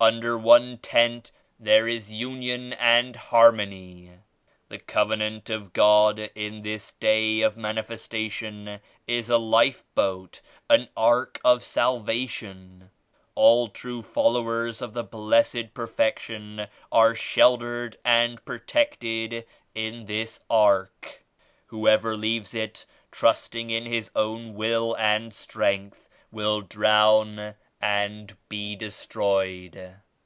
[0.00, 4.12] Under one Tent there is union and harmony.
[4.68, 8.78] The Coven ant of God in this Day of Manifestation
[9.08, 10.40] is a Life Boat,
[10.70, 12.90] an Ark of Salvation.
[13.34, 19.44] All true fol lowers of the Blessed Perfection are sheltered and protected
[19.74, 21.24] in this Ark.
[21.66, 28.74] Whoever leaves it trusting in his own will and strength will drown 49 and be
[28.74, 29.94] destroyed.